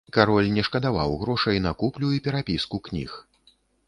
[0.15, 3.11] Кароль не шкадаваў грошай на куплю і перапіску кніг.